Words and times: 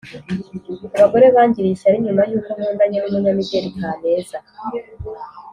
Abagore 0.97 1.25
bangiriye 1.35 1.73
ishyari 1.75 1.97
nyuma 2.05 2.21
yuko 2.29 2.49
nkundanye 2.57 2.97
n’umunyamideli 2.99 3.69
Kaneza. 3.79 4.37